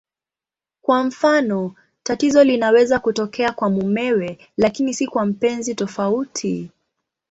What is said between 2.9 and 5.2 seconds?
kutokea kwa mumewe lakini si